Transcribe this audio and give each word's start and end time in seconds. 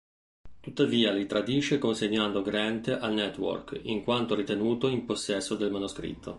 Tuttavia 0.59 1.11
li 1.11 1.27
tradisce 1.27 1.77
consegnando 1.77 2.41
Grant 2.41 2.87
al 2.87 3.13
"Network", 3.13 3.79
in 3.83 4.01
quanto 4.01 4.33
ritenuto 4.33 4.87
in 4.87 5.05
possesso 5.05 5.53
del 5.53 5.69
manoscritto. 5.69 6.29